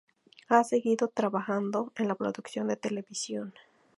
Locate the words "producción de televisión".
2.15-3.53